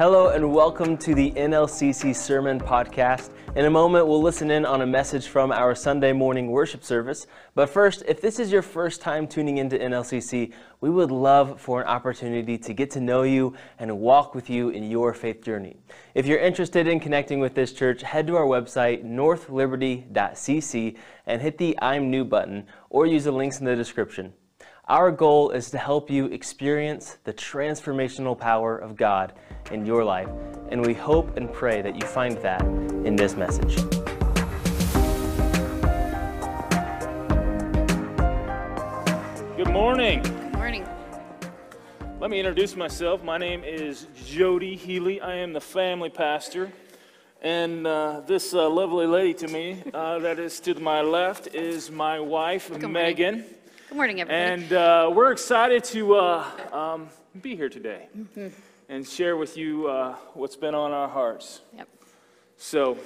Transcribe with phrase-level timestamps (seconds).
[0.00, 3.28] Hello and welcome to the NLCC Sermon Podcast.
[3.54, 7.26] In a moment, we'll listen in on a message from our Sunday morning worship service.
[7.54, 11.82] But first, if this is your first time tuning into NLCC, we would love for
[11.82, 15.76] an opportunity to get to know you and walk with you in your faith journey.
[16.14, 20.96] If you're interested in connecting with this church, head to our website, northliberty.cc,
[21.26, 24.32] and hit the I'm New button or use the links in the description.
[24.90, 29.34] Our goal is to help you experience the transformational power of God
[29.70, 30.28] in your life,
[30.68, 33.76] and we hope and pray that you find that in this message.
[39.56, 40.22] Good morning.
[40.22, 40.88] Good morning.
[42.18, 43.22] Let me introduce myself.
[43.22, 45.20] My name is Jody Healy.
[45.20, 46.72] I am the family pastor.
[47.40, 51.92] And uh, this uh, lovely lady to me, uh, that is to my left, is
[51.92, 52.92] my wife, morning.
[52.92, 53.44] Megan.
[53.90, 54.62] Good morning, everybody.
[54.62, 57.08] And uh, we're excited to uh, um,
[57.42, 58.06] be here today
[58.88, 61.60] and share with you uh, what's been on our hearts.
[61.76, 61.88] Yep.
[62.56, 62.98] So,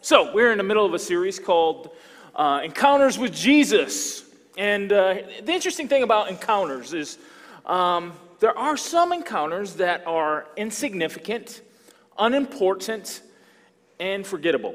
[0.00, 1.90] so we're in the middle of a series called
[2.34, 4.24] uh, Encounters with Jesus.
[4.56, 7.16] And uh, the interesting thing about encounters is
[7.64, 11.62] um, there are some encounters that are insignificant,
[12.18, 13.22] unimportant,
[14.00, 14.74] and forgettable.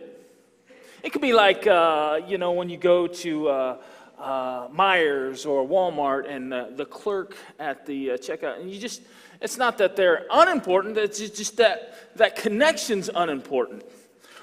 [1.03, 3.77] It could be like, uh, you know, when you go to uh,
[4.23, 9.01] uh, Meijers or Walmart and uh, the clerk at the uh, checkout, and you just,
[9.41, 13.83] it's not that they're unimportant, it's just that that connection's unimportant.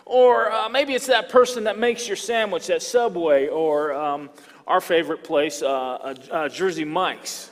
[0.05, 4.29] Or uh, maybe it's that person that makes your sandwich at Subway or um,
[4.67, 7.51] our favorite place, uh, uh, Jersey Mike's.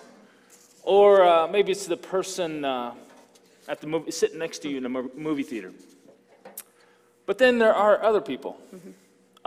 [0.82, 5.42] Or maybe it's the person at the movie, sitting next to you in the movie
[5.42, 5.72] theater.
[7.26, 8.58] But then there are other people.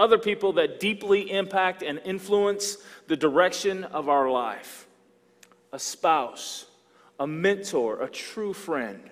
[0.02, 4.88] Other people that deeply impact and influence the direction of our life.
[5.74, 6.66] A spouse,
[7.20, 9.12] a mentor, a true friend.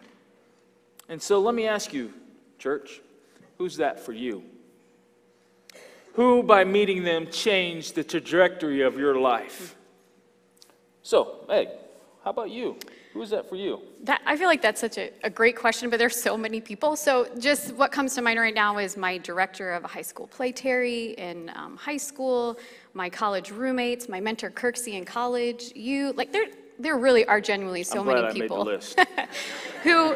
[1.08, 2.12] And so let me ask you,
[2.58, 3.02] church,
[3.59, 4.41] who's that for you?
[6.14, 9.75] Who, by meeting them, changed the trajectory of your life?
[11.03, 11.68] So, Meg,
[12.24, 12.78] how about you?
[13.14, 13.81] Who is that for you?
[14.03, 16.96] That, I feel like that's such a, a great question, but there's so many people.
[16.96, 20.28] So just what comes to mind right now is my director of a high school
[20.28, 22.59] play, Terry, in um, high school,
[22.94, 25.72] my college roommates, my mentor, Kirksey, in college.
[25.75, 26.46] You, like, there,
[26.78, 29.00] there really are genuinely so I'm glad many I people made the list.
[29.84, 30.16] who,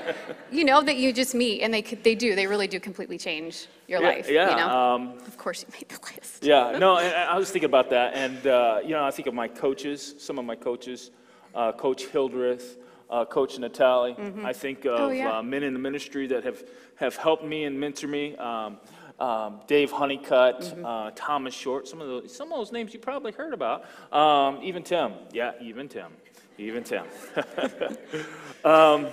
[0.51, 3.67] you know, that you just meet, and they, they do, they really do completely change
[3.87, 4.69] your Yeah, life, yeah, you know?
[4.69, 6.43] um, of course you made the list.
[6.43, 9.33] Yeah, no, I I was thinking about that, and uh, you know, I think of
[9.33, 11.11] my coaches, some of my coaches,
[11.53, 12.77] uh, Coach Hildreth,
[13.09, 14.43] uh, Coach Natali.
[14.45, 15.37] I think of Oh, yeah.
[15.39, 16.63] uh, men in the ministry that have
[16.95, 18.35] have helped me and mentor me.
[18.37, 18.77] Um,
[19.19, 20.85] um, Dave Honeycutt, Mm-hmm.
[20.85, 23.85] uh, Thomas Short, some of those, some of those names you probably heard about.
[24.11, 26.11] Um, even Tim, yeah, even Tim,
[26.57, 27.05] even Tim.
[28.65, 29.07] Um,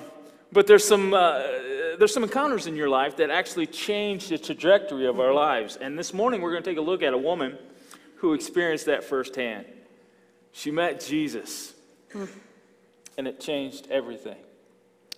[0.53, 1.39] But there's some, uh,
[1.99, 5.77] there's some encounters in your life that actually change the trajectory of our lives.
[5.77, 7.57] And this morning, we're going to take a look at a woman
[8.17, 9.65] who experienced that firsthand.
[10.51, 11.75] She met Jesus,
[13.21, 14.39] and it changed everything.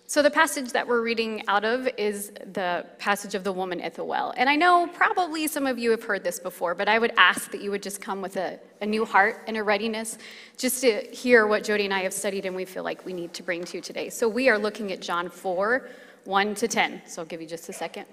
[0.07, 3.95] So the passage that we're reading out of is the passage of the woman at
[3.95, 4.35] the well.
[4.37, 7.53] And I know probably some of you have heard this before, but I would ask
[7.53, 10.19] that you would just come with a, a new heart and a readiness
[10.57, 13.33] just to hear what Jody and I have studied and we feel like we need
[13.35, 14.11] to bring to you today.
[14.11, 15.89] So we are looking at John 4,
[16.25, 17.03] 1 to 10.
[17.07, 18.07] So I'll give you just a second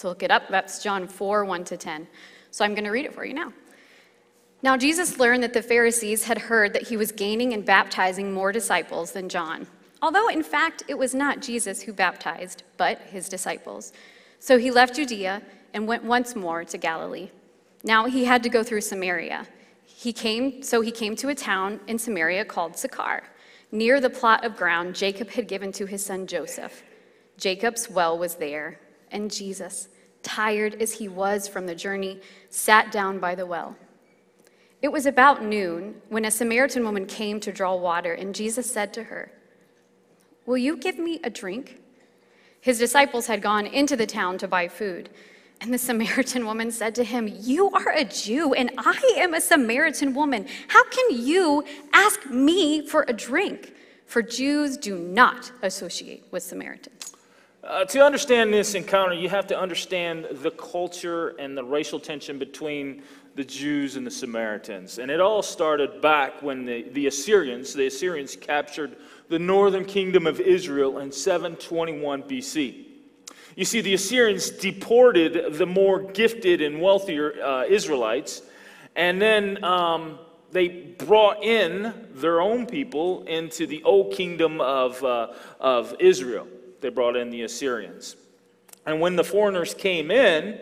[0.00, 0.50] to look it up.
[0.50, 2.06] That's John 4, 1 to 10.
[2.50, 3.54] So I'm going to read it for you now.
[4.62, 8.52] Now, Jesus learned that the Pharisees had heard that he was gaining and baptizing more
[8.52, 9.66] disciples than John,
[10.00, 13.92] although in fact it was not Jesus who baptized, but his disciples.
[14.40, 15.42] So he left Judea
[15.74, 17.30] and went once more to Galilee.
[17.84, 19.46] Now he had to go through Samaria.
[19.84, 23.24] He came, so he came to a town in Samaria called Sychar,
[23.70, 26.82] near the plot of ground Jacob had given to his son Joseph.
[27.36, 28.80] Jacob's well was there,
[29.10, 29.88] and Jesus,
[30.22, 33.76] tired as he was from the journey, sat down by the well.
[34.86, 38.94] It was about noon when a Samaritan woman came to draw water, and Jesus said
[38.94, 39.32] to her,
[40.46, 41.80] Will you give me a drink?
[42.60, 45.10] His disciples had gone into the town to buy food.
[45.60, 49.40] And the Samaritan woman said to him, You are a Jew, and I am a
[49.40, 50.46] Samaritan woman.
[50.68, 53.74] How can you ask me for a drink?
[54.06, 57.12] For Jews do not associate with Samaritans.
[57.64, 62.38] Uh, to understand this encounter, you have to understand the culture and the racial tension
[62.38, 63.02] between
[63.36, 64.98] the Jews and the Samaritans.
[64.98, 68.96] And it all started back when the, the Assyrians, the Assyrians captured
[69.28, 72.86] the northern kingdom of Israel in 721 BC.
[73.54, 78.42] You see, the Assyrians deported the more gifted and wealthier uh, Israelites,
[78.94, 80.18] and then um,
[80.50, 86.46] they brought in their own people into the old kingdom of, uh, of Israel.
[86.80, 88.16] They they brought in the Assyrians.
[88.86, 90.60] And when the foreigners came in,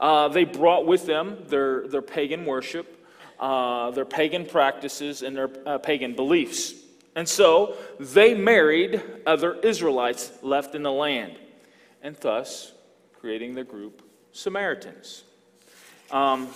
[0.00, 3.06] uh, they brought with them their, their pagan worship,
[3.38, 6.74] uh, their pagan practices, and their uh, pagan beliefs.
[7.14, 11.38] And so they married other Israelites left in the land,
[12.02, 12.72] and thus
[13.20, 14.02] creating the group
[14.32, 15.24] Samaritans.
[16.10, 16.48] Um,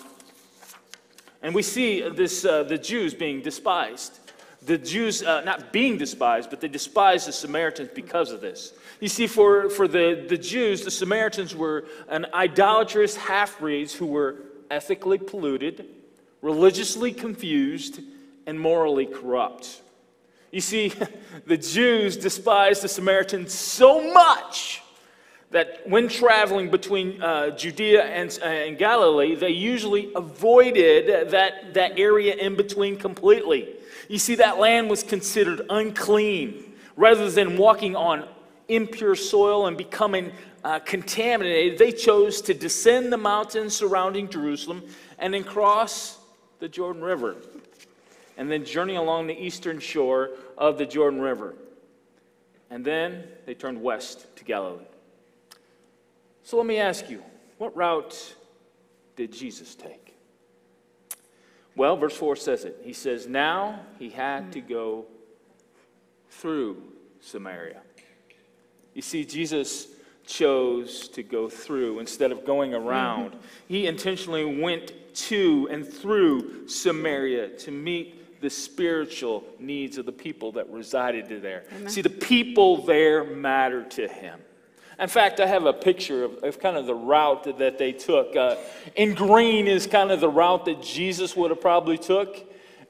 [1.42, 4.18] and we see this, uh, the Jews being despised.
[4.64, 8.72] The Jews uh, not being despised, but they despised the Samaritans because of this.
[9.00, 14.06] You see, for, for the, the Jews, the Samaritans were an idolatrous half breeds who
[14.06, 14.36] were
[14.70, 15.86] ethically polluted,
[16.40, 18.00] religiously confused,
[18.46, 19.82] and morally corrupt.
[20.50, 20.92] You see,
[21.46, 24.82] the Jews despised the Samaritans so much
[25.50, 31.98] that when traveling between uh, Judea and, uh, and Galilee, they usually avoided that, that
[31.98, 33.68] area in between completely.
[34.08, 36.72] You see, that land was considered unclean.
[36.96, 38.28] Rather than walking on
[38.68, 44.82] impure soil and becoming uh, contaminated, they chose to descend the mountains surrounding Jerusalem
[45.18, 46.18] and then cross
[46.60, 47.36] the Jordan River
[48.36, 51.54] and then journey along the eastern shore of the Jordan River.
[52.70, 54.84] And then they turned west to Galilee.
[56.42, 57.22] So let me ask you,
[57.58, 58.34] what route
[59.16, 60.03] did Jesus take?
[61.76, 62.80] Well, verse 4 says it.
[62.82, 65.06] He says, Now he had to go
[66.30, 66.82] through
[67.20, 67.80] Samaria.
[68.94, 69.88] You see, Jesus
[70.26, 73.32] chose to go through instead of going around.
[73.32, 73.46] Mm-hmm.
[73.68, 80.52] He intentionally went to and through Samaria to meet the spiritual needs of the people
[80.52, 81.64] that resided there.
[81.76, 81.88] Amen.
[81.88, 84.40] See, the people there mattered to him.
[84.98, 88.36] In fact, I have a picture of, of kind of the route that, they took.
[88.36, 88.56] Uh,
[88.94, 92.36] in green is kind of the route that Jesus would have probably took.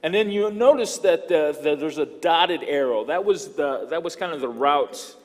[0.03, 3.07] And then you notice that, uh, that there's a dotted arrow.
[3.07, 5.17] That was, the, that was kind of the route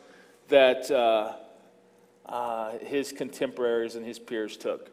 [0.48, 1.34] that uh,
[2.26, 4.90] uh, his contemporaries and his peers took.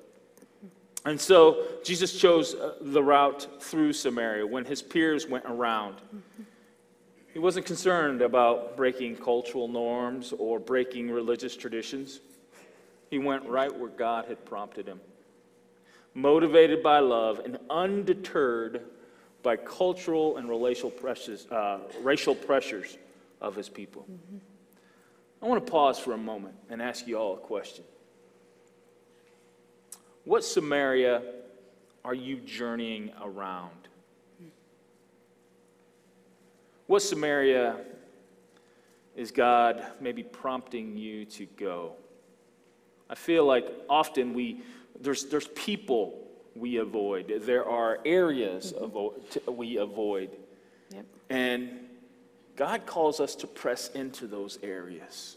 [1.04, 5.96] And so Jesus chose uh, the route through Samaria when his peers went around.
[7.36, 12.20] He wasn't concerned about breaking cultural norms or breaking religious traditions.
[13.10, 15.02] He went right where God had prompted him.
[16.14, 18.84] Motivated by love and undeterred
[19.42, 22.96] by cultural and racial pressures, uh, racial pressures
[23.42, 24.06] of his people.
[24.10, 24.38] Mm-hmm.
[25.42, 27.84] I want to pause for a moment and ask you all a question.
[30.24, 31.20] What Samaria
[32.02, 33.88] are you journeying around?
[36.86, 37.76] What Samaria
[39.16, 41.94] is God maybe prompting you to go?
[43.10, 44.62] I feel like often we,
[45.00, 46.22] there's, there's people
[46.54, 49.56] we avoid, there are areas mm-hmm.
[49.56, 50.30] we avoid.
[50.90, 51.06] Yep.
[51.28, 51.70] And
[52.54, 55.36] God calls us to press into those areas.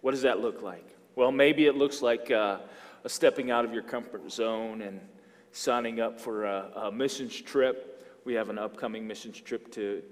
[0.00, 0.86] What does that look like?
[1.16, 2.58] Well, maybe it looks like uh,
[3.02, 5.00] a stepping out of your comfort zone and
[5.50, 7.97] signing up for a, a missions trip
[8.28, 10.02] we have an upcoming missions trip to,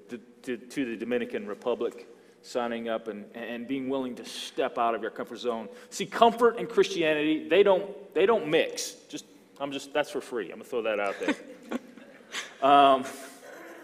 [0.42, 2.08] to, to, the Dominican Republic,
[2.40, 5.68] signing up and, and being willing to step out of your comfort zone.
[5.90, 7.84] See, comfort and Christianity, they don't,
[8.14, 8.92] they don't mix.
[9.10, 9.26] Just,
[9.60, 10.44] I'm just, that's for free.
[10.44, 11.34] I'm going to throw that out there.
[12.66, 13.04] um,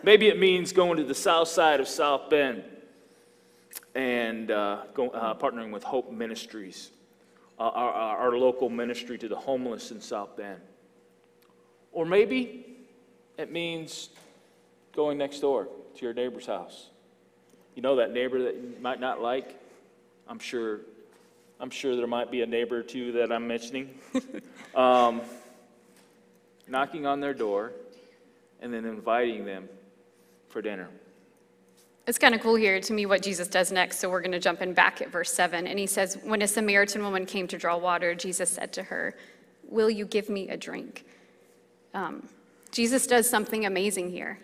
[0.03, 2.65] maybe it means going to the south side of South Bend
[3.95, 6.91] and uh, go, uh, partnering with Hope Ministries,
[7.59, 10.63] uh, our, our local ministry to the homeless in South Bend.
[11.93, 12.73] Or maybe
[13.37, 14.11] it means
[14.95, 16.91] going next door to your neighbor's house.
[17.75, 19.59] You know that neighbor that you might not like?
[20.29, 20.81] I'm sure,
[21.61, 23.99] I'm sure there might be a neighbor or two that I'm mentioning.
[24.75, 25.23] um,
[26.69, 27.73] knocking on their door
[28.61, 29.69] and then inviting them
[30.49, 30.89] for dinner.
[32.07, 33.99] It's kind of cool here to me what Jesus does next.
[33.99, 35.67] So we're going to jump in back at verse 7.
[35.67, 39.17] And he says, When a Samaritan woman came to draw water, Jesus said to her,
[39.69, 41.05] Will you give me a drink?
[41.95, 42.29] Um,
[42.73, 44.39] Jesus does something amazing here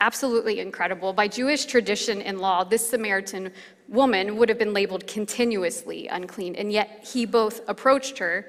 [0.00, 1.12] absolutely incredible.
[1.12, 3.52] By Jewish tradition and law, this Samaritan
[3.88, 8.48] woman would have been labeled continuously unclean, and yet he both approached her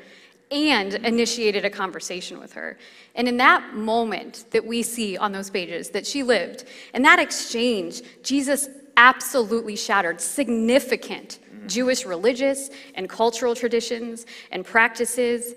[0.51, 2.77] and initiated a conversation with her.
[3.15, 7.19] And in that moment that we see on those pages that she lived, in that
[7.19, 15.53] exchange, Jesus absolutely shattered significant Jewish religious and cultural traditions and practices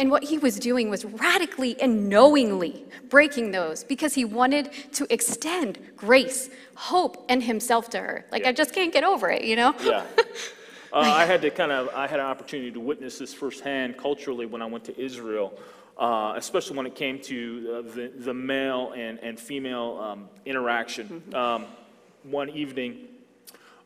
[0.00, 5.06] and what he was doing was radically and knowingly breaking those because he wanted to
[5.12, 8.24] extend grace, hope, and himself to her.
[8.32, 8.48] Like, yeah.
[8.48, 9.74] I just can't get over it, you know?
[9.84, 10.04] Yeah.
[10.92, 14.44] Uh, I had to kind of, I had an opportunity to witness this firsthand culturally
[14.44, 15.56] when I went to Israel,
[15.96, 21.22] uh, especially when it came to uh, the, the male and, and female um, interaction.
[21.30, 21.34] Mm-hmm.
[21.36, 21.66] Um,
[22.24, 23.06] one evening,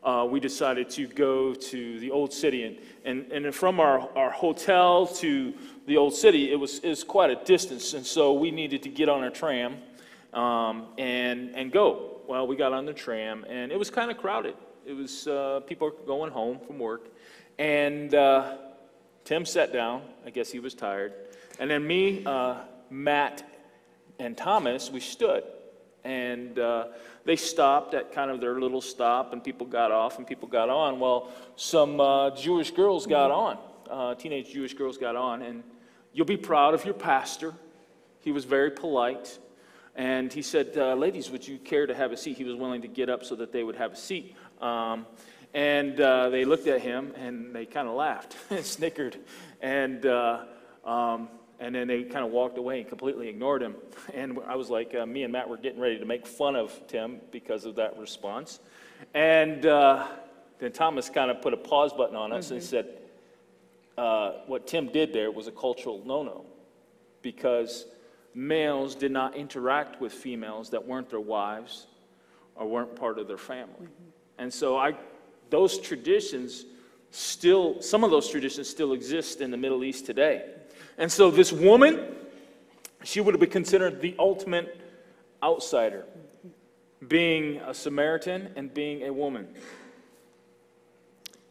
[0.04, 2.64] uh, we decided to go to the old city.
[2.64, 5.54] And, and, and from our, our hotel to
[5.86, 7.94] the old city, it was, it was quite a distance.
[7.94, 9.78] And so we needed to get on a tram
[10.34, 12.20] um, and, and go.
[12.26, 14.54] Well, we got on the tram, and it was kind of crowded.
[14.86, 17.08] It was uh, people going home from work.
[17.58, 18.56] And uh,
[19.24, 20.02] Tim sat down.
[20.24, 21.12] I guess he was tired.
[21.58, 22.56] And then me, uh,
[22.90, 23.42] Matt,
[24.18, 25.44] and Thomas, we stood.
[26.04, 26.88] And uh,
[27.24, 30.68] they stopped at kind of their little stop, and people got off and people got
[30.68, 31.00] on.
[31.00, 33.58] Well, some uh, Jewish girls got on,
[33.90, 35.62] uh, teenage Jewish girls got on, and
[36.12, 37.54] you'll be proud of your pastor.
[38.20, 39.38] He was very polite.
[39.96, 42.36] And he said, uh, Ladies, would you care to have a seat?
[42.36, 44.34] He was willing to get up so that they would have a seat.
[44.60, 45.06] Um,
[45.54, 49.16] and uh, they looked at him and they kind of laughed and snickered.
[49.60, 50.44] And uh,
[50.84, 51.28] um,
[51.60, 53.76] and then they kind of walked away and completely ignored him.
[54.14, 56.86] And I was like, uh, me and Matt were getting ready to make fun of
[56.88, 58.60] Tim because of that response.
[59.14, 60.06] And uh,
[60.58, 62.54] then Thomas kind of put a pause button on us mm-hmm.
[62.54, 62.88] and said,
[63.96, 66.44] uh, what Tim did there was a cultural no no
[67.22, 67.86] because
[68.34, 71.86] males did not interact with females that weren't their wives
[72.56, 73.74] or weren't part of their family.
[73.86, 74.10] Mm-hmm.
[74.38, 74.94] And so I,
[75.50, 76.66] those traditions
[77.10, 80.50] still, some of those traditions still exist in the Middle East today.
[80.98, 82.14] And so this woman,
[83.02, 84.80] she would have been considered the ultimate
[85.42, 86.04] outsider,
[87.06, 89.48] being a Samaritan and being a woman.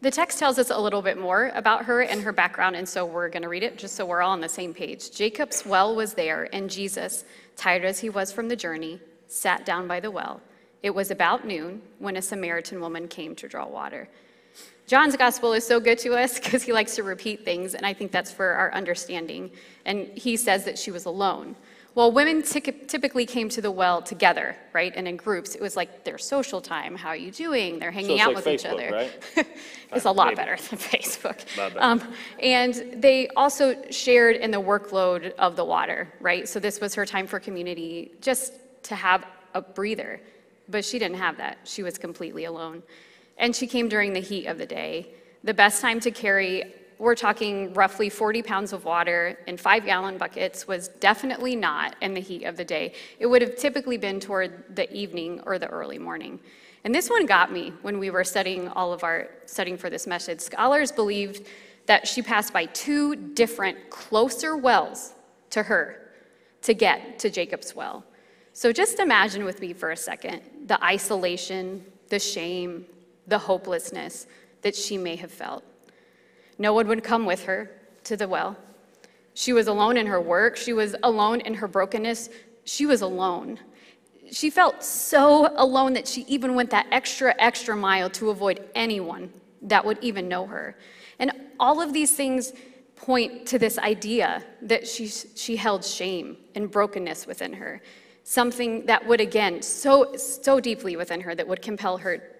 [0.02, 3.06] The text tells us a little bit more about her and her background, and so
[3.06, 5.12] we're going to read it just so we're all on the same page.
[5.12, 7.24] Jacob's well was there, and Jesus,
[7.56, 10.42] tired as he was from the journey, sat down by the well.
[10.82, 14.10] It was about noon when a Samaritan woman came to draw water.
[14.86, 17.93] John's gospel is so good to us because he likes to repeat things, and I
[17.93, 19.51] think that's for our understanding.
[19.86, 21.55] And he says that she was alone.
[21.95, 24.91] Well, women t- typically came to the well together, right?
[24.95, 25.53] And in groups.
[25.53, 26.95] It was like their social time.
[26.95, 27.77] How are you doing?
[27.77, 28.91] They're hanging so out like with Facebook, each other.
[28.91, 29.48] Right?
[29.91, 30.36] it's a lot Maybe.
[30.36, 31.77] better than Facebook.
[31.79, 32.01] Um,
[32.39, 36.50] and they also shared in the workload of the water, right?
[36.50, 40.19] So this was her time for community, just to have a breather.
[40.69, 41.60] But she didn't have that.
[41.63, 42.81] She was completely alone.
[43.38, 45.13] And she came during the heat of the day.
[45.44, 50.18] The best time to carry, we're talking roughly 40 pounds of water in five gallon
[50.18, 52.94] buckets, was definitely not in the heat of the day.
[53.20, 56.40] It would have typically been toward the evening or the early morning.
[56.84, 60.06] And this one got me when we were studying all of our studying for this
[60.06, 60.42] message.
[60.42, 61.48] Scholars believed
[61.86, 65.13] that she passed by two different closer wells
[65.50, 66.12] to her
[66.62, 68.04] to get to Jacob's well.
[68.54, 72.86] So just imagine with me for a second the isolation, the shame,
[73.27, 74.27] the hopelessness
[74.62, 75.63] that she may have felt.
[76.58, 77.72] No one would come with her
[78.06, 78.58] to the well.
[79.34, 82.30] She was alone in her work, she was alone in her brokenness,
[82.65, 83.60] she was alone.
[84.32, 89.32] She felt so alone that she even went that extra, extra mile to avoid anyone
[89.63, 90.77] that would even know her.
[91.20, 92.53] And all of these things
[92.96, 97.82] point to this idea that she, she held shame and brokenness within her.
[98.24, 102.33] Something that would, again, so, so deeply within her that would compel her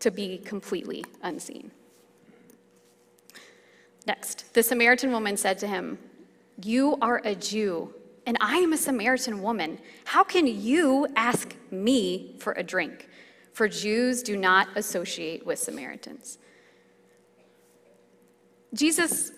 [0.00, 1.70] to be completely unseen.
[4.06, 5.98] Next, the Samaritan woman said to him,
[6.62, 7.94] You are a Jew,
[8.26, 9.78] and I am a Samaritan woman.
[10.04, 13.08] How can you ask me for a drink?
[13.52, 16.38] For Jews do not associate with Samaritans.
[18.72, 19.32] Jesus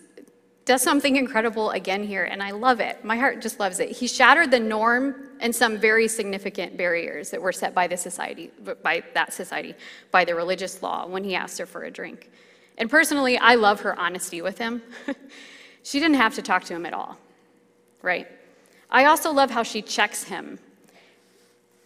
[0.65, 3.03] does something incredible again here, and I love it.
[3.03, 3.89] My heart just loves it.
[3.89, 8.49] He shattered the norm and some very significant barriers that were set by the society,
[8.81, 9.75] by that society,
[10.11, 12.29] by the religious law when he asked her for a drink.
[12.77, 14.81] And personally, I love her honesty with him.
[15.83, 17.17] she didn't have to talk to him at all,
[18.01, 18.27] right?
[18.89, 20.59] I also love how she checks him.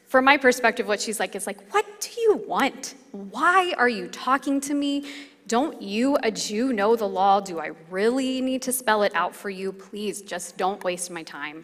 [0.06, 2.96] From my perspective, what she's like is like, What do you want?
[3.12, 5.06] Why are you talking to me?
[5.48, 7.40] Don't you, a Jew, know the law?
[7.40, 9.72] Do I really need to spell it out for you?
[9.72, 11.64] Please just don't waste my time.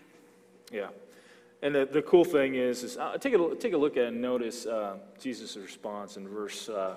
[0.71, 0.87] Yeah.
[1.61, 4.21] And the, the cool thing is, is uh, take, a, take a look at and
[4.21, 6.95] notice uh, Jesus' response in verse, uh,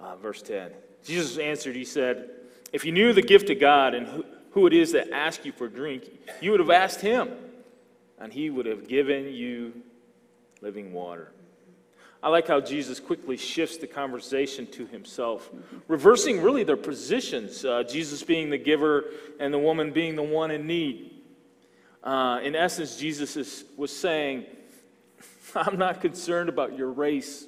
[0.00, 0.72] uh, verse 10.
[1.04, 2.30] Jesus answered, He said,
[2.72, 5.52] If you knew the gift of God and who, who it is that asks you
[5.52, 6.04] for drink,
[6.40, 7.30] you would have asked Him,
[8.18, 9.72] and He would have given you
[10.60, 11.32] living water.
[12.22, 15.50] I like how Jesus quickly shifts the conversation to himself,
[15.86, 19.04] reversing really their positions, uh, Jesus being the giver
[19.38, 21.14] and the woman being the one in need.
[22.02, 24.46] Uh, in essence, Jesus is, was saying,
[25.54, 27.46] I'm not concerned about your race.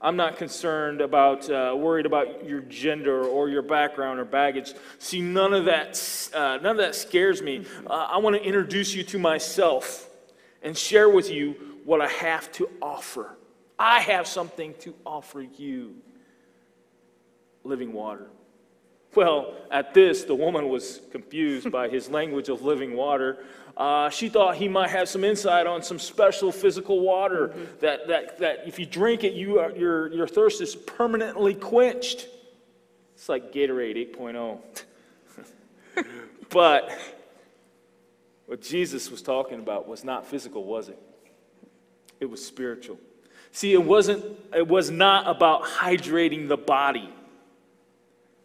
[0.00, 4.74] I'm not concerned about, uh, worried about your gender or your background or baggage.
[4.98, 7.66] See, none of that, uh, none of that scares me.
[7.86, 10.08] Uh, I want to introduce you to myself
[10.62, 13.37] and share with you what I have to offer.
[13.78, 15.94] I have something to offer you.
[17.64, 18.28] living water.
[19.14, 23.44] Well, at this, the woman was confused by his language of living water.
[23.76, 27.64] Uh, she thought he might have some insight on some special physical water mm-hmm.
[27.80, 32.26] that, that, that if you drink it, you are, your, your thirst is permanently quenched.
[33.14, 34.58] It's like Gatorade 8.0.
[36.50, 36.90] but
[38.46, 40.98] what Jesus was talking about was not physical, was it?
[42.20, 42.98] It was spiritual.
[43.58, 44.24] See, it wasn't
[44.54, 47.12] it was not about hydrating the body.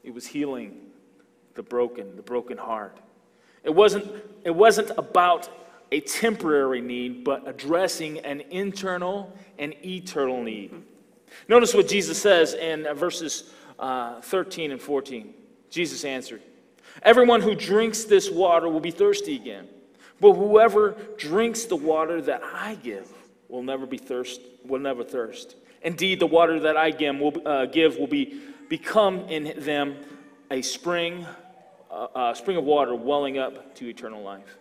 [0.03, 0.75] It was healing
[1.53, 2.97] the broken, the broken heart.
[3.63, 4.11] It wasn't
[4.43, 5.51] it wasn't about
[5.91, 10.81] a temporary need, but addressing an internal and eternal need.
[11.47, 15.31] Notice what Jesus says in verses uh, 13 and 14.
[15.69, 16.41] Jesus answered,
[17.03, 19.67] Everyone who drinks this water will be thirsty again.
[20.19, 23.07] But whoever drinks the water that I give
[23.53, 25.55] will never be thirst, will never thirst.
[25.83, 29.97] Indeed, the water that I give will, uh, give will be become in them
[30.49, 31.27] a spring,
[31.91, 34.57] uh, a spring of water welling up to eternal life.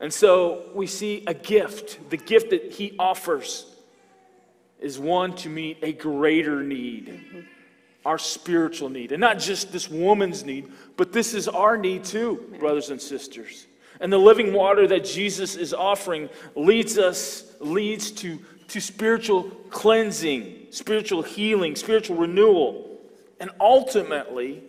[0.00, 1.98] And so we see a gift.
[2.08, 3.66] The gift that he offers
[4.80, 7.46] is one to meet a greater need,
[8.06, 9.12] our spiritual need.
[9.12, 13.66] And not just this woman's need, but this is our need too, brothers and sisters.
[14.00, 18.38] And the living water that Jesus is offering leads us, leads to,
[18.68, 22.98] to spiritual cleansing, spiritual healing, spiritual renewal,
[23.38, 24.62] and ultimately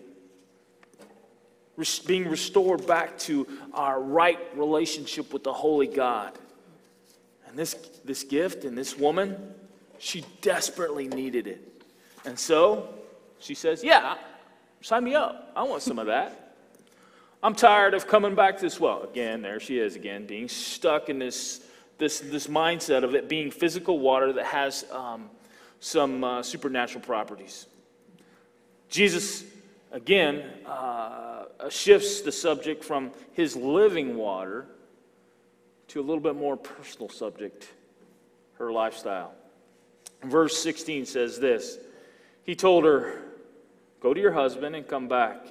[2.05, 6.37] being restored back to our right relationship with the Holy God.
[7.47, 7.73] And this,
[8.05, 9.53] this gift and this woman,
[9.97, 11.83] she desperately needed it.
[12.23, 12.89] And so
[13.39, 14.15] she says, Yeah,
[14.81, 15.51] sign me up.
[15.55, 16.40] I want some of that.
[17.43, 19.01] I'm tired of coming back to this well.
[19.01, 21.65] Again, there she is again, being stuck in this,
[21.97, 25.27] this, this mindset of it being physical water that has um,
[25.79, 27.65] some uh, supernatural properties.
[28.89, 29.43] Jesus,
[29.91, 34.67] again, uh, shifts the subject from his living water
[35.87, 37.67] to a little bit more personal subject,
[38.59, 39.33] her lifestyle.
[40.23, 41.79] Verse 16 says this
[42.43, 43.19] He told her,
[43.99, 45.47] Go to your husband and come back.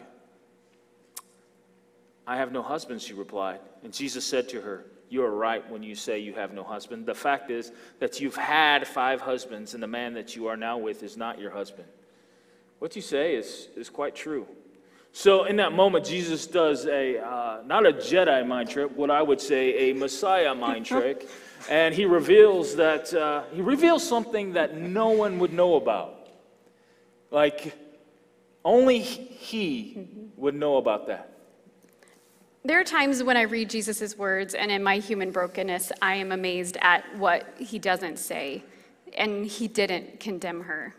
[2.30, 3.58] I have no husband, she replied.
[3.82, 7.04] And Jesus said to her, You are right when you say you have no husband.
[7.04, 10.78] The fact is that you've had five husbands, and the man that you are now
[10.78, 11.88] with is not your husband.
[12.78, 14.46] What you say is, is quite true.
[15.12, 19.22] So, in that moment, Jesus does a, uh, not a Jedi mind trick, what I
[19.22, 21.28] would say a Messiah mind trick.
[21.68, 26.28] And he reveals that, uh, he reveals something that no one would know about.
[27.32, 27.76] Like,
[28.64, 31.29] only he would know about that.
[32.62, 36.30] There are times when I read Jesus' words, and in my human brokenness, I am
[36.30, 38.62] amazed at what he doesn't say.
[39.16, 40.94] And he didn't condemn her.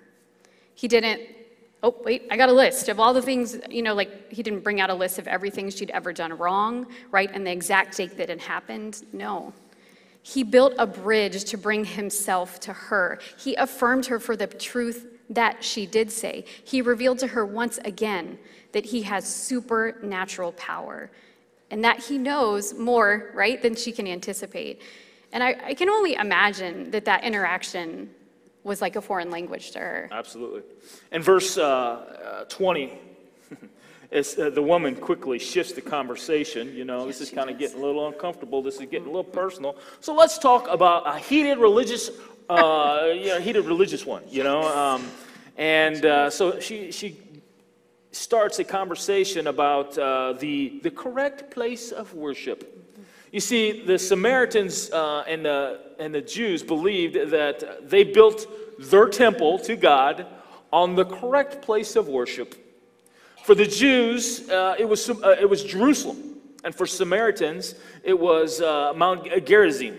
[0.74, 1.22] He didn't,
[1.84, 4.62] oh, wait, I got a list of all the things, you know, like he didn't
[4.62, 7.30] bring out a list of everything she'd ever done wrong, right?
[7.32, 9.04] And the exact date that it happened.
[9.14, 9.54] No.
[10.24, 13.20] He built a bridge to bring himself to her.
[13.38, 16.44] He affirmed her for the truth that she did say.
[16.64, 18.40] He revealed to her once again
[18.72, 21.12] that he has supernatural power
[21.72, 24.82] and that he knows more, right, than she can anticipate.
[25.32, 28.10] And I, I can only imagine that that interaction
[28.64, 30.10] was like a foreign language to her.
[30.12, 30.62] Absolutely.
[31.12, 32.92] In verse uh, uh, 20,
[34.14, 36.76] uh, the woman quickly shifts the conversation.
[36.76, 38.62] You know, yes, this is kind of getting a little uncomfortable.
[38.62, 39.78] This is getting a little personal.
[40.02, 42.12] So let's talk about a heated religious,
[42.50, 44.24] uh, you know, heated religious one.
[44.30, 45.10] You know, um,
[45.58, 47.18] and uh, so she she
[48.12, 52.78] starts a conversation about uh, the, the correct place of worship.
[53.32, 58.48] You see, the Samaritans uh, and, the, and the Jews believed that they built
[58.78, 60.28] their temple to God
[60.74, 62.56] on the correct place of worship.
[63.44, 66.36] For the Jews, uh, it, was, uh, it was Jerusalem.
[66.64, 69.98] And for Samaritans, it was uh, Mount Gerizim.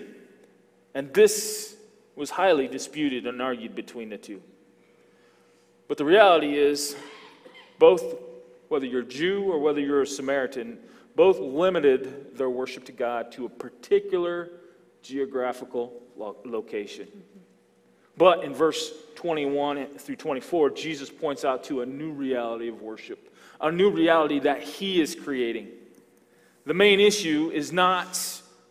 [0.95, 1.77] And this
[2.15, 4.43] was highly disputed and argued between the two.
[5.89, 6.97] But the reality is,
[7.83, 8.15] both,
[8.69, 10.79] whether you're Jew or whether you're a Samaritan,
[11.17, 14.51] both limited their worship to God to a particular
[15.03, 17.07] geographical lo- location.
[17.07, 17.41] Mm-hmm.
[18.17, 23.35] But in verse 21 through 24, Jesus points out to a new reality of worship,
[23.61, 25.67] a new reality that he is creating.
[26.65, 28.17] The main issue is not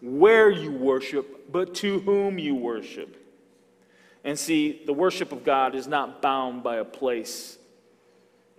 [0.02, 3.18] where you worship, but to whom you worship.
[4.24, 7.58] And see, the worship of God is not bound by a place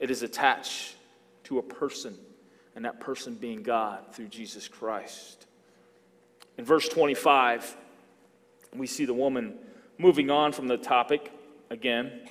[0.02, 0.96] it is attached
[1.44, 2.18] to a person,
[2.74, 5.46] and that person being God through Jesus Christ.
[6.58, 7.76] In verse 25,
[8.74, 9.54] we see the woman
[9.98, 11.30] moving on from the topic
[11.70, 12.28] again.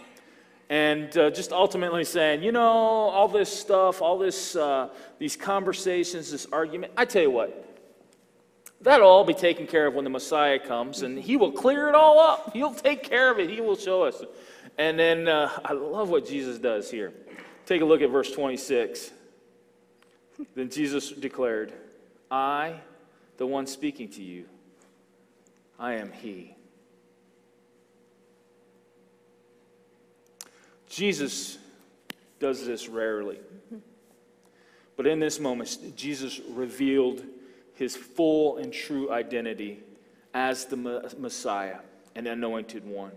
[0.69, 6.29] and uh, just ultimately saying, you know, all this stuff, all this, uh, these conversations,
[6.29, 7.79] this argument, I tell you what,
[8.81, 11.95] that'll all be taken care of when the Messiah comes, and he will clear it
[11.95, 12.51] all up.
[12.51, 14.21] He'll take care of it, he will show us.
[14.77, 17.13] And then uh, I love what Jesus does here.
[17.71, 19.12] Take a look at verse 26.
[20.55, 21.71] Then Jesus declared,
[22.29, 22.81] I,
[23.38, 24.43] the one speaking to you,
[25.79, 26.53] I am he.
[30.89, 31.60] Jesus
[32.41, 33.39] does this rarely.
[34.97, 37.23] But in this moment, Jesus revealed
[37.75, 39.79] his full and true identity
[40.34, 40.75] as the
[41.17, 41.77] Messiah
[42.15, 43.13] and anointed one,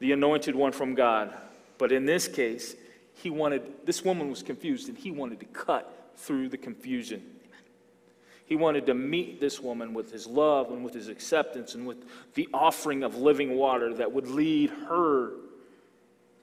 [0.00, 1.32] the anointed one from God.
[1.78, 2.76] But in this case,
[3.22, 7.22] he wanted, this woman was confused and he wanted to cut through the confusion.
[8.46, 11.98] He wanted to meet this woman with his love and with his acceptance and with
[12.34, 15.32] the offering of living water that would lead her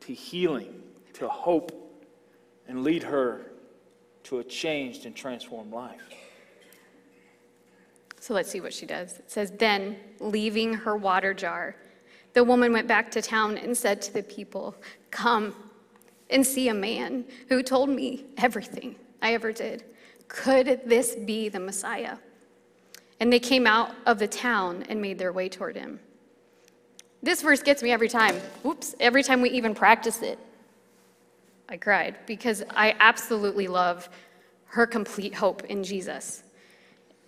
[0.01, 1.71] to healing, to hope,
[2.67, 3.51] and lead her
[4.23, 6.01] to a changed and transformed life.
[8.19, 9.17] So let's see what she does.
[9.17, 11.75] It says, Then, leaving her water jar,
[12.33, 14.75] the woman went back to town and said to the people,
[15.11, 15.55] Come
[16.29, 19.83] and see a man who told me everything I ever did.
[20.27, 22.17] Could this be the Messiah?
[23.19, 25.99] And they came out of the town and made their way toward him.
[27.23, 28.35] This verse gets me every time.
[28.63, 30.37] Whoops, every time we even practice it.
[31.69, 34.09] I cried because I absolutely love
[34.65, 36.43] her complete hope in Jesus.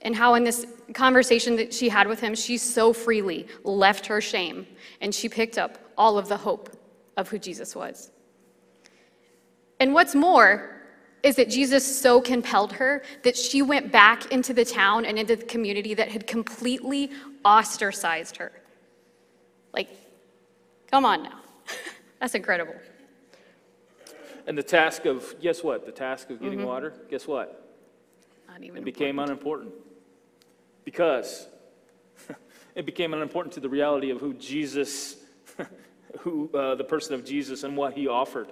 [0.02, 4.22] And how, in this conversation that she had with him, she so freely left her
[4.22, 4.66] shame
[5.02, 6.70] and she picked up all of the hope
[7.18, 8.12] of who Jesus was.
[9.80, 10.80] And what's more
[11.24, 15.36] is that Jesus so compelled her that she went back into the town and into
[15.36, 17.12] the community that had completely
[17.44, 18.52] ostracized her.
[19.74, 19.90] Like,
[20.90, 21.40] come on now.
[22.20, 22.76] That's incredible.
[24.48, 25.86] And the task of, guess what?
[25.86, 26.68] The task of getting mm-hmm.
[26.68, 27.78] water, guess what?
[28.48, 29.74] Not even it became unimportant.
[30.86, 31.48] Because
[32.76, 35.18] it became unimportant to the reality of who Jesus,
[36.20, 38.48] who uh, the person of Jesus and what he offered.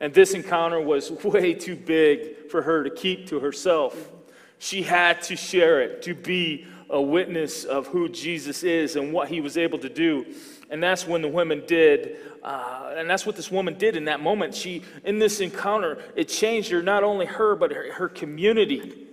[0.00, 4.10] And this encounter was way too big for her to keep to herself.
[4.58, 9.28] She had to share it, to be a witness of who Jesus is and what
[9.28, 10.26] he was able to do.
[10.70, 12.16] And that's when the women did.
[12.42, 14.54] Uh, and that's what this woman did in that moment.
[14.54, 19.06] She, in this encounter, it changed her, not only her, but her, her community.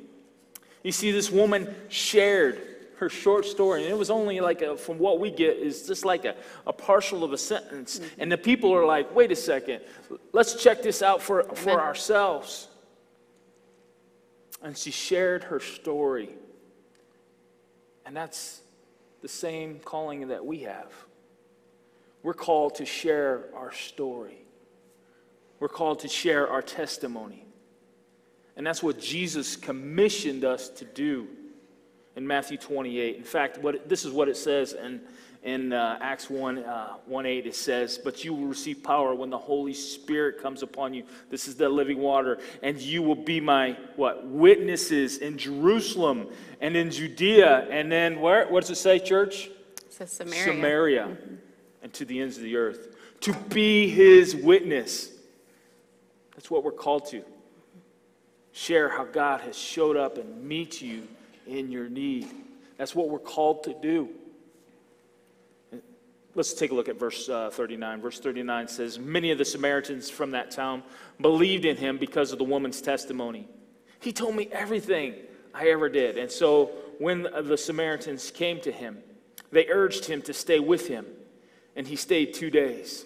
[0.84, 2.62] You see, this woman shared
[2.98, 6.04] her short story, and it was only like, a, from what we get, is just
[6.04, 8.00] like a, a partial of a sentence.
[8.00, 8.22] Mm-hmm.
[8.22, 9.82] And the people are like, wait a second,
[10.34, 12.68] let's check this out for, for ourselves.
[14.64, 16.30] And she shared her story.
[18.06, 18.62] And that's
[19.22, 20.92] the same calling that we have.
[22.24, 24.40] We're called to share our story,
[25.60, 27.44] we're called to share our testimony.
[28.56, 31.28] And that's what Jesus commissioned us to do
[32.18, 33.16] in Matthew 28.
[33.16, 35.00] In fact, what, this is what it says in,
[35.44, 37.46] in uh, Acts 1, uh, 1 8.
[37.46, 41.04] It says, But you will receive power when the Holy Spirit comes upon you.
[41.30, 42.40] This is the living water.
[42.64, 44.26] And you will be my, what?
[44.26, 46.28] Witnesses in Jerusalem
[46.60, 47.68] and in Judea.
[47.70, 48.48] And then where?
[48.48, 49.46] What does it say, church?
[49.46, 50.44] It says Samaria.
[50.44, 51.04] Samaria.
[51.06, 51.36] Mm-hmm.
[51.84, 52.96] And to the ends of the earth.
[53.22, 55.12] To be his witness.
[56.34, 57.24] That's what we're called to.
[58.54, 61.08] Share how God has showed up and meet you
[61.48, 62.28] in your need.
[62.78, 64.10] That's what we're called to do.
[66.36, 68.02] Let's take a look at verse uh, 39.
[68.02, 70.84] Verse 39 says, Many of the Samaritans from that town
[71.20, 73.48] believed in him because of the woman's testimony.
[74.00, 75.16] He told me everything
[75.54, 76.18] I ever did.
[76.18, 79.00] And so when the Samaritans came to him,
[79.52, 81.06] they urged him to stay with him.
[81.76, 83.06] And he stayed two days.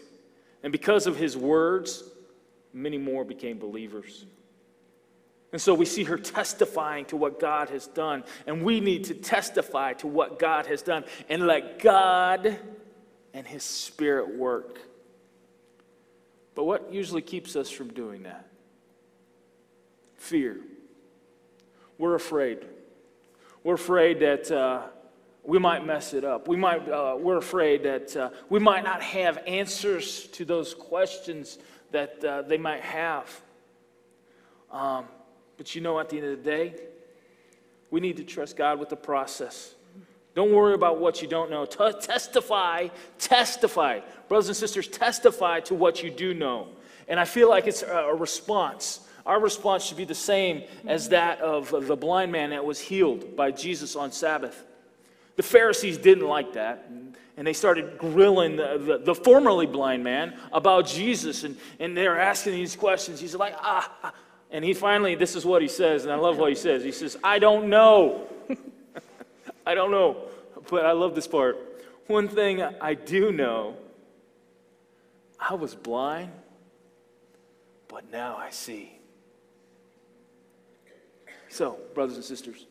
[0.64, 2.04] And because of his words,
[2.74, 4.26] many more became believers.
[5.52, 8.24] And so we see her testifying to what God has done.
[8.48, 12.58] And we need to testify to what God has done and let God
[13.34, 14.80] and His Spirit work.
[16.56, 18.48] But what usually keeps us from doing that?
[20.16, 20.58] Fear.
[21.98, 22.60] We're afraid.
[23.64, 24.84] We're afraid that uh,
[25.44, 26.48] we might mess it up.
[26.48, 31.58] We might, uh, we're afraid that uh, we might not have answers to those questions
[31.92, 33.42] that uh, they might have.
[34.72, 35.06] Um,
[35.62, 36.74] but you know, at the end of the day,
[37.92, 39.76] we need to trust God with the process.
[40.34, 41.66] Don't worry about what you don't know.
[41.66, 42.88] T- testify,
[43.20, 44.00] testify.
[44.28, 46.70] Brothers and sisters, testify to what you do know.
[47.08, 49.02] And I feel like it's a response.
[49.24, 53.36] Our response should be the same as that of the blind man that was healed
[53.36, 54.66] by Jesus on Sabbath.
[55.36, 56.88] The Pharisees didn't like that.
[56.90, 61.44] And, they started grilling the, the, the, formerly blind man about Jesus.
[61.44, 63.20] And, and they're asking these questions.
[63.20, 64.14] He's like, ah, ah.
[64.52, 66.04] And he finally, this is what he says.
[66.04, 66.84] And I love what he says.
[66.84, 68.28] He says, I don't know.
[69.66, 70.18] I don't know.
[70.70, 71.58] But I love this part.
[72.08, 73.78] One thing I do know
[75.40, 76.32] I was blind,
[77.88, 78.92] but now I see.
[81.50, 82.66] So, brothers and sisters,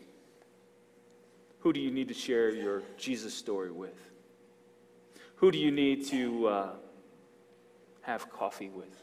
[1.61, 3.99] who do you need to share your Jesus story with?
[5.37, 6.69] Who do you need to uh,
[8.03, 8.95] have coffee with?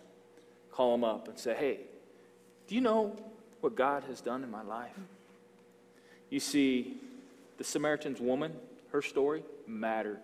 [0.71, 1.79] Call them up and say, hey,
[2.67, 3.15] do you know
[3.61, 4.91] what God has done in my life?
[6.29, 6.97] You see,
[7.57, 8.53] the Samaritan's woman,
[8.91, 10.19] her story mattered,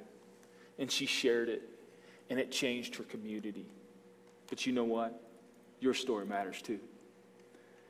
[0.78, 1.62] and she shared it,
[2.30, 3.66] and it changed her community.
[4.50, 5.20] But you know what?
[5.80, 6.80] Your story matters too.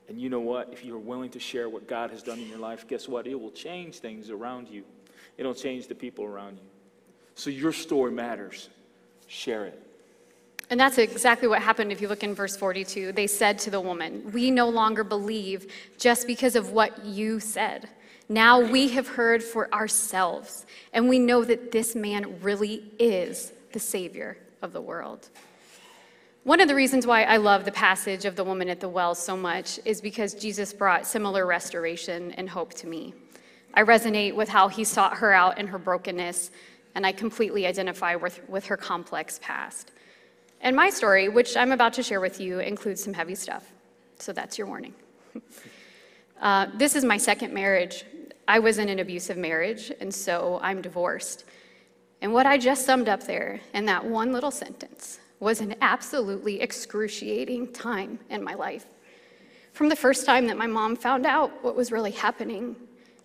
[0.08, 0.70] And you know what?
[0.72, 3.26] If you're willing to share what God has done in your life, guess what?
[3.26, 4.84] It will change things around you.
[5.38, 6.70] It'll change the people around you.
[7.36, 8.70] So your story matters.
[9.28, 9.82] Share it.
[10.70, 13.12] And that's exactly what happened if you look in verse 42.
[13.12, 17.90] They said to the woman, We no longer believe just because of what you said.
[18.30, 23.80] Now we have heard for ourselves, and we know that this man really is the
[23.80, 25.30] Savior of the world.
[26.44, 29.16] One of the reasons why I love the passage of the woman at the well
[29.16, 33.14] so much is because Jesus brought similar restoration and hope to me.
[33.74, 36.52] I resonate with how he sought her out in her brokenness,
[36.96, 39.93] and I completely identify with, with her complex past.
[40.64, 43.70] And my story, which I'm about to share with you, includes some heavy stuff.
[44.18, 44.94] So that's your warning.
[46.42, 48.06] uh, this is my second marriage.
[48.48, 51.44] I was in an abusive marriage, and so I'm divorced.
[52.22, 56.62] And what I just summed up there in that one little sentence was an absolutely
[56.62, 58.86] excruciating time in my life.
[59.74, 62.78] From the first time that my mom found out what was really happening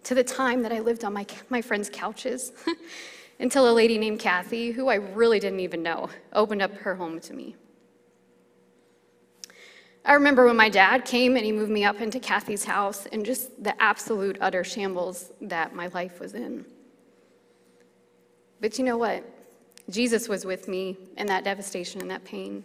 [0.03, 2.51] to the time that I lived on my, my friends' couches
[3.41, 7.21] until a lady named Kathy, who I really didn't even know, opened up her home
[7.21, 7.57] to me.
[10.05, 13.27] I remember when my dad came and he moved me up into Kathy's house and
[13.27, 16.65] just the absolute utter shambles that my life was in.
[18.61, 19.23] But you know what?
[19.91, 22.65] Jesus was with me in that devastation and that pain.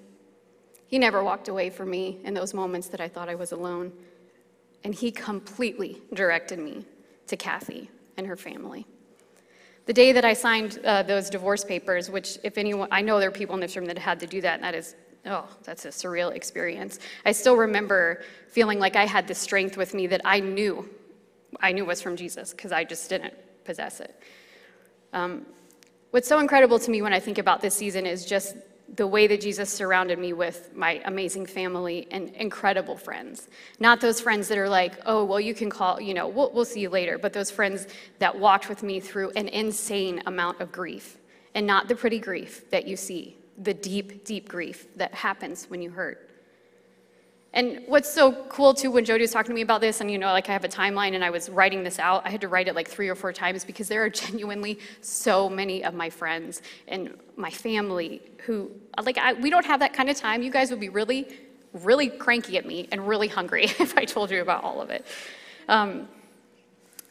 [0.87, 3.91] He never walked away from me in those moments that I thought I was alone.
[4.83, 6.85] And he completely directed me
[7.27, 8.85] to Kathy and her family.
[9.85, 13.29] The day that I signed uh, those divorce papers, which, if anyone, I know there
[13.29, 15.85] are people in this room that had to do that, and that is, oh, that's
[15.85, 16.99] a surreal experience.
[17.25, 20.89] I still remember feeling like I had the strength with me that I knew,
[21.59, 23.33] I knew was from Jesus, because I just didn't
[23.65, 24.17] possess it.
[25.11, 25.45] Um,
[26.13, 28.55] What's so incredible to me when I think about this season is just
[28.95, 33.47] the way that Jesus surrounded me with my amazing family and incredible friends.
[33.79, 36.65] Not those friends that are like, oh, well, you can call, you know, we'll, we'll
[36.65, 37.87] see you later, but those friends
[38.19, 41.17] that walked with me through an insane amount of grief
[41.55, 45.81] and not the pretty grief that you see, the deep, deep grief that happens when
[45.81, 46.22] you hurt.
[47.55, 50.17] And what's so cool too, when Jody was talking to me about this, and you
[50.17, 52.47] know, like I have a timeline and I was writing this out, I had to
[52.47, 56.09] write it like three or four times because there are genuinely so many of my
[56.09, 58.71] friends and my family who,
[59.03, 60.41] like, I, we don't have that kind of time.
[60.41, 61.27] You guys would be really,
[61.73, 65.05] really cranky at me and really hungry if I told you about all of it.
[65.69, 66.07] Um,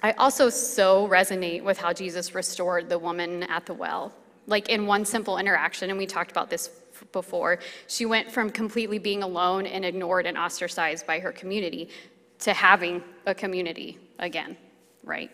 [0.02, 4.12] I also so resonate with how Jesus restored the woman at the well.
[4.48, 6.68] Like in one simple interaction, and we talked about this
[7.10, 7.58] before.
[7.86, 11.88] She went from completely being alone and ignored and ostracized by her community
[12.40, 14.56] to having a community again,
[15.04, 15.30] right?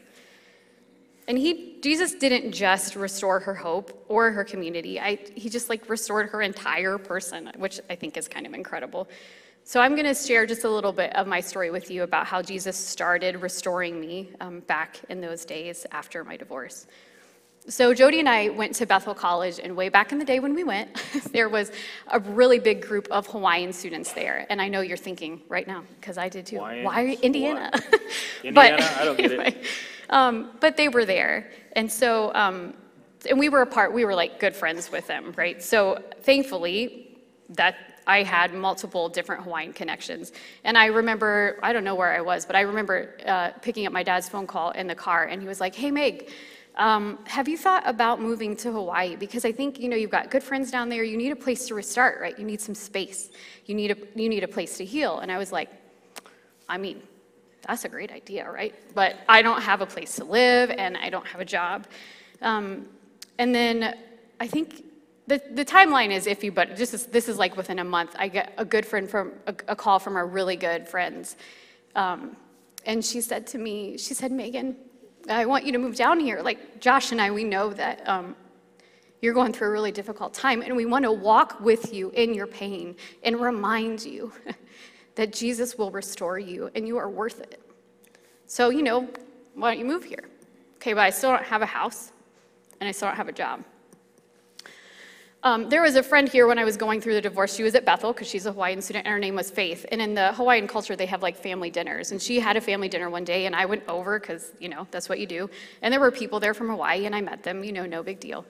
[1.27, 4.99] And he, Jesus didn't just restore her hope or her community.
[4.99, 9.09] I, he just like restored her entire person, which I think is kind of incredible.
[9.65, 12.27] So I'm going to share just a little bit of my story with you about
[12.27, 16.87] how Jesus started restoring me um, back in those days after my divorce.
[17.69, 20.55] So Jody and I went to Bethel College, and way back in the day when
[20.55, 21.03] we went,
[21.33, 21.71] there was
[22.07, 24.47] a really big group of Hawaiian students there.
[24.49, 26.57] And I know you're thinking right now, because I did too.
[26.57, 26.85] Hawaiian?
[26.85, 27.71] Why Indiana?
[28.43, 28.55] Indiana?
[28.79, 29.67] but, I don't get anyway, it.
[30.09, 32.73] Um, but they were there, and so um,
[33.29, 33.93] and we were apart.
[33.93, 35.63] We were like good friends with them, right?
[35.63, 37.19] So thankfully,
[37.51, 37.77] that
[38.07, 40.33] I had multiple different Hawaiian connections.
[40.65, 43.93] And I remember, I don't know where I was, but I remember uh, picking up
[43.93, 46.31] my dad's phone call in the car, and he was like, "Hey, Meg."
[46.79, 49.17] Um, have you thought about moving to Hawaii?
[49.17, 51.03] Because I think you know you've got good friends down there.
[51.03, 52.39] You need a place to restart, right?
[52.39, 53.31] You need some space.
[53.67, 55.19] You need a you need a place to heal.
[55.19, 55.71] And I was like,
[56.69, 57.03] I mean,
[57.67, 58.75] that's a great idea, right?
[58.95, 61.87] But I don't have a place to live, and I don't have a job.
[62.43, 62.89] Um,
[63.39, 63.97] and then
[64.39, 64.85] I think
[65.27, 68.15] the, the timeline is iffy, but just as, this is like within a month.
[68.19, 71.37] I get a good friend from a, a call from our really good friends,
[71.97, 72.37] um,
[72.87, 74.77] and she said to me, she said, Megan,
[75.31, 76.41] I want you to move down here.
[76.43, 78.35] Like Josh and I, we know that um,
[79.21, 82.35] you're going through a really difficult time, and we want to walk with you in
[82.35, 84.33] your pain and remind you
[85.15, 87.61] that Jesus will restore you and you are worth it.
[88.47, 89.09] So, you know,
[89.55, 90.29] why don't you move here?
[90.77, 92.13] Okay, but I still don't have a house
[92.81, 93.65] and I still don't have a job.
[95.45, 97.55] Um, there was a friend here when I was going through the divorce.
[97.55, 99.87] She was at Bethel because she's a Hawaiian student, and her name was Faith.
[99.93, 102.11] And in the Hawaiian culture, they have like family dinners.
[102.11, 104.89] And she had a family dinner one day, and I went over because, you know,
[104.91, 105.49] that's what you do.
[105.81, 108.19] And there were people there from Hawaii, and I met them, you know, no big
[108.19, 108.45] deal.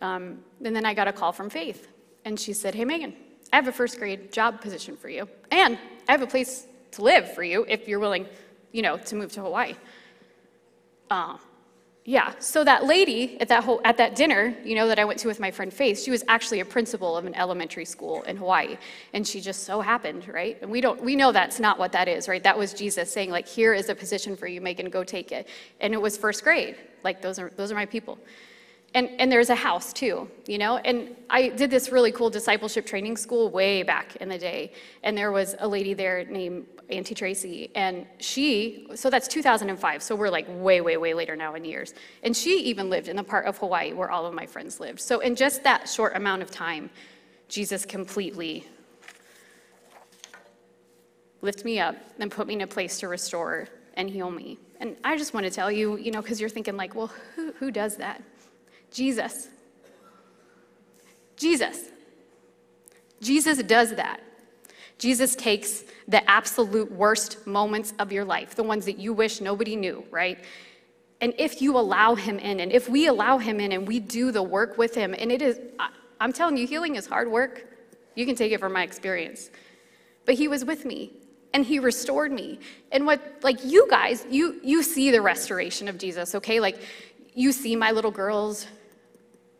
[0.00, 1.86] Um, and then I got a call from Faith,
[2.24, 3.14] and she said, Hey, Megan,
[3.52, 7.02] I have a first grade job position for you, and I have a place to
[7.02, 8.26] live for you if you're willing,
[8.72, 9.74] you know, to move to Hawaii.
[11.10, 11.36] Uh,
[12.06, 15.18] yeah, so that lady at that, whole, at that dinner, you know, that I went
[15.20, 18.36] to with my friend Faith, she was actually a principal of an elementary school in
[18.36, 18.76] Hawaii.
[19.14, 20.58] And she just so happened, right?
[20.60, 22.42] And we don't, we know that's not what that is, right?
[22.42, 25.48] That was Jesus saying, like, here is a position for you, Megan, go take it.
[25.80, 26.76] And it was first grade.
[27.04, 28.18] Like, those are, those are my people.
[28.94, 30.76] And, and there's a house too, you know?
[30.76, 34.72] And I did this really cool discipleship training school way back in the day.
[35.02, 37.72] And there was a lady there named Auntie Tracy.
[37.74, 40.00] And she, so that's 2005.
[40.00, 41.92] So we're like way, way, way later now in years.
[42.22, 45.00] And she even lived in the part of Hawaii where all of my friends lived.
[45.00, 46.88] So in just that short amount of time,
[47.48, 48.66] Jesus completely
[51.42, 54.58] lift me up and put me in a place to restore and heal me.
[54.80, 57.52] And I just want to tell you, you know, because you're thinking like, well, who,
[57.52, 58.22] who does that?
[58.94, 59.48] Jesus.
[61.36, 61.90] Jesus.
[63.20, 64.20] Jesus does that.
[64.98, 69.74] Jesus takes the absolute worst moments of your life, the ones that you wish nobody
[69.74, 70.38] knew, right?
[71.20, 74.30] And if you allow him in, and if we allow him in and we do
[74.30, 75.58] the work with him, and it is,
[76.20, 77.66] I'm telling you, healing is hard work.
[78.14, 79.50] You can take it from my experience.
[80.26, 81.12] But he was with me
[81.52, 82.60] and he restored me.
[82.92, 86.60] And what, like you guys, you, you see the restoration of Jesus, okay?
[86.60, 86.78] Like
[87.34, 88.66] you see my little girls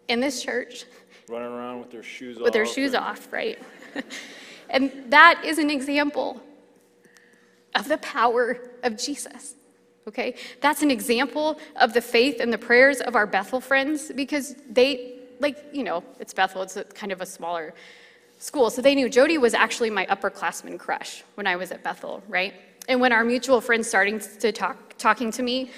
[0.09, 0.85] in this church.
[1.29, 2.45] Running around with their shoes with off.
[2.45, 3.59] With their shoes off, right?
[4.71, 6.41] and that is an example
[7.75, 9.55] of the power of Jesus.
[10.07, 10.35] Okay?
[10.61, 15.19] That's an example of the faith and the prayers of our Bethel friends because they,
[15.41, 17.75] like, you know, it's Bethel, it's a, kind of a smaller
[18.39, 18.69] school.
[18.69, 22.53] So they knew Jody was actually my upperclassman crush when I was at Bethel, right?
[22.89, 25.71] And when our mutual friends starting to talk, talking to me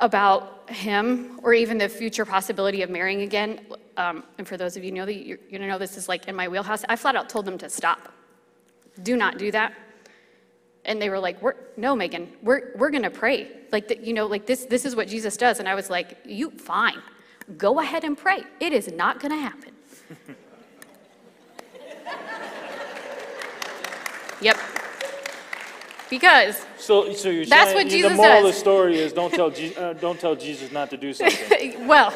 [0.00, 3.60] about him or even the future possibility of marrying again,
[3.96, 6.48] um, and for those of you know that you're, know this is like in my
[6.48, 8.12] wheelhouse, I flat out told them to stop.
[9.02, 9.74] Do not do that.
[10.84, 13.48] And they were like, we're, no, Megan, we're, we're gonna pray.
[13.70, 15.60] Like, the, you know, like this, this is what Jesus does.
[15.60, 17.00] And I was like, you, fine,
[17.56, 18.42] go ahead and pray.
[18.60, 19.72] It is not gonna happen.
[24.40, 24.58] yep.
[26.12, 28.44] Because so, so you're that's saying what Jesus the moral does.
[28.44, 31.88] of the story is don't tell, Je- uh, don't tell Jesus not to do something.
[31.88, 32.12] well,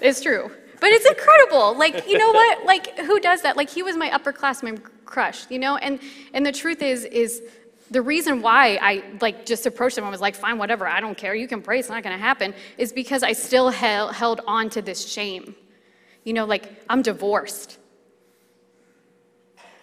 [0.00, 0.48] it's true.
[0.78, 1.76] But it's incredible.
[1.76, 2.64] Like, you know what?
[2.64, 3.56] Like, who does that?
[3.56, 5.76] Like, he was my upperclassman crush, you know?
[5.76, 5.98] And
[6.34, 7.42] and the truth is, is
[7.90, 11.16] the reason why I like just approached him and was like, fine, whatever, I don't
[11.16, 14.70] care, you can pray, it's not gonna happen, is because I still held, held on
[14.70, 15.56] to this shame.
[16.22, 17.78] You know, like, I'm divorced.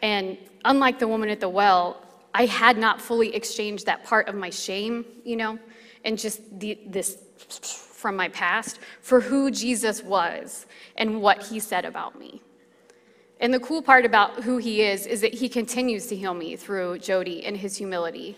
[0.02, 2.00] And unlike the woman at the well,
[2.34, 5.60] I had not fully exchanged that part of my shame, you know,
[6.06, 7.17] and just the, this
[8.02, 10.65] from my past for who Jesus was
[10.96, 12.41] and what he said about me.
[13.39, 16.56] And the cool part about who he is is that he continues to heal me
[16.56, 18.38] through Jody and his humility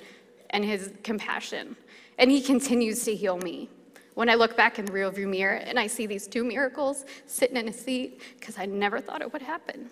[0.50, 1.76] and his compassion.
[2.18, 3.70] And he continues to heal me.
[4.14, 7.58] When I look back in the rearview mirror and I see these two miracles sitting
[7.58, 9.90] in a seat, because I never thought it would happen.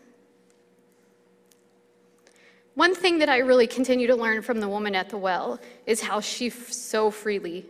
[2.76, 6.02] One thing that I really continue to learn from the woman at the well is
[6.02, 7.66] how she so freely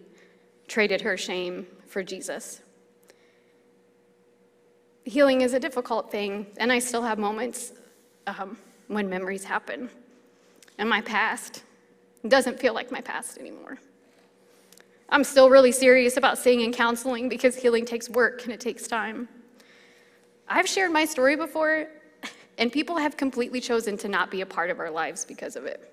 [0.67, 2.61] traded her shame for Jesus.
[5.03, 7.73] Healing is a difficult thing, and I still have moments
[8.27, 9.89] um, when memories happen.
[10.77, 11.63] And my past
[12.27, 13.79] doesn't feel like my past anymore.
[15.09, 18.87] I'm still really serious about staying in counseling because healing takes work and it takes
[18.87, 19.27] time.
[20.47, 21.87] I've shared my story before,
[22.61, 25.65] and people have completely chosen to not be a part of our lives because of
[25.65, 25.91] it.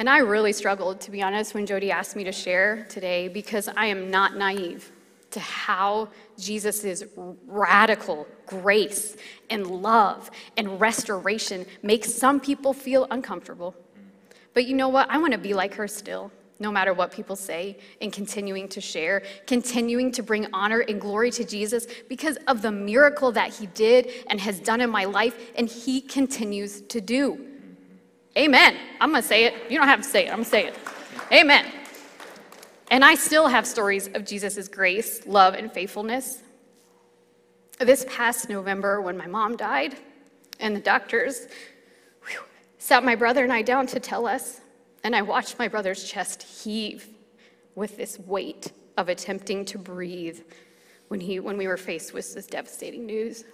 [0.00, 3.68] And I really struggled, to be honest, when Jody asked me to share today because
[3.68, 4.90] I am not naive
[5.30, 6.08] to how
[6.38, 7.04] Jesus'
[7.46, 9.16] radical grace
[9.48, 13.76] and love and restoration makes some people feel uncomfortable.
[14.54, 15.08] But you know what?
[15.08, 18.80] I want to be like her still no matter what people say, and continuing to
[18.80, 23.66] share, continuing to bring honor and glory to Jesus because of the miracle that he
[23.66, 27.46] did and has done in my life, and he continues to do.
[28.38, 28.76] Amen.
[29.00, 29.54] I'm going to say it.
[29.70, 30.30] You don't have to say it.
[30.30, 30.74] I'm going to say it.
[31.32, 31.66] Amen.
[32.90, 36.42] And I still have stories of Jesus' grace, love, and faithfulness.
[37.78, 39.96] This past November, when my mom died,
[40.60, 41.48] and the doctors
[42.26, 42.40] whew,
[42.78, 44.60] sat my brother and I down to tell us,
[45.06, 47.06] and I watched my brother's chest heave
[47.76, 50.40] with this weight of attempting to breathe
[51.06, 53.44] when, he, when we were faced with this devastating news.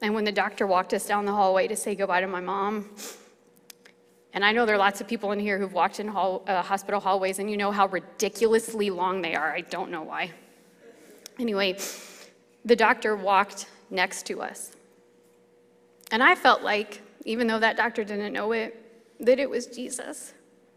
[0.00, 2.96] And when the doctor walked us down the hallway to say goodbye to my mom,
[4.32, 6.62] and I know there are lots of people in here who've walked in hall, uh,
[6.62, 9.52] hospital hallways and you know how ridiculously long they are.
[9.52, 10.30] I don't know why.
[11.38, 11.76] Anyway,
[12.64, 14.72] the doctor walked next to us.
[16.10, 18.81] And I felt like, even though that doctor didn't know it,
[19.22, 20.34] that it was Jesus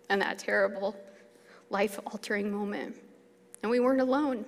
[0.09, 0.95] and that terrible,
[1.69, 2.95] life altering moment.
[3.61, 4.45] And we weren't alone.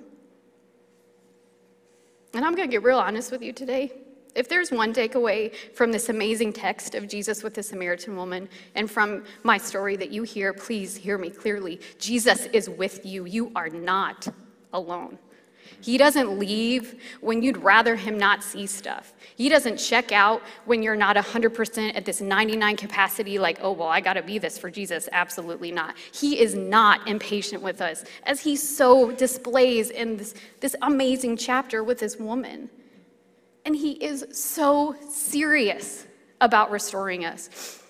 [2.33, 3.91] And I'm going to get real honest with you today.
[4.35, 8.89] If there's one takeaway from this amazing text of Jesus with the Samaritan woman and
[8.89, 11.79] from my story that you hear, please hear me clearly.
[11.97, 13.25] Jesus is with you.
[13.25, 14.27] You are not
[14.73, 15.17] alone.
[15.81, 19.13] He doesn't leave when you'd rather him not see stuff.
[19.35, 23.87] He doesn't check out when you're not 100% at this 99 capacity, like, oh, well,
[23.87, 25.07] I got to be this for Jesus.
[25.11, 25.95] Absolutely not.
[26.13, 31.83] He is not impatient with us, as he so displays in this, this amazing chapter
[31.83, 32.69] with this woman.
[33.65, 36.07] And he is so serious
[36.39, 37.83] about restoring us.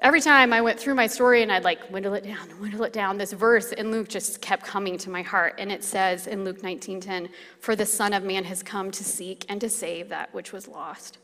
[0.00, 2.92] Every time I went through my story and I'd like dwindle it down, dwindle it
[2.92, 5.54] down, this verse in Luke just kept coming to my heart.
[5.58, 7.30] And it says in Luke 19:10,
[7.60, 10.68] "For the Son of Man has come to seek and to save that which was
[10.68, 11.18] lost."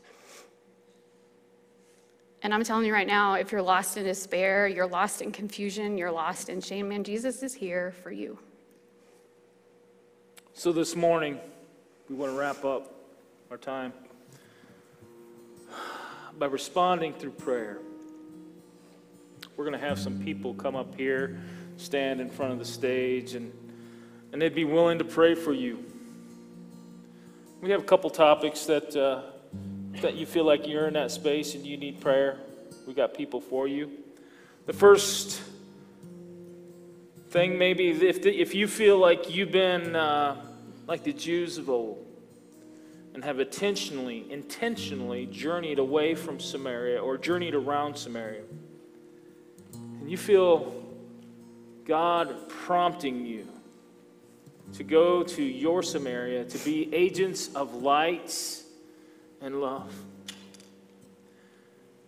[2.41, 5.95] And I'm telling you right now, if you're lost in despair, you're lost in confusion,
[5.97, 8.39] you're lost in shame, man, Jesus is here for you.
[10.53, 11.39] So this morning,
[12.09, 12.95] we want to wrap up
[13.51, 13.93] our time
[16.39, 17.77] by responding through prayer.
[19.61, 21.39] We're going to have some people come up here,
[21.77, 23.53] stand in front of the stage, and,
[24.33, 25.85] and they'd be willing to pray for you.
[27.61, 29.21] We have a couple topics that, uh,
[30.01, 32.39] that you feel like you're in that space and you need prayer.
[32.87, 33.91] We got people for you.
[34.65, 35.39] The first
[37.29, 40.43] thing, maybe, if, the, if you feel like you've been uh,
[40.87, 42.03] like the Jews of old
[43.13, 48.41] and have intentionally, intentionally journeyed away from Samaria or journeyed around Samaria
[50.01, 50.73] and you feel
[51.85, 53.47] God prompting you
[54.73, 58.63] to go to your Samaria to be agents of light
[59.41, 59.93] and love.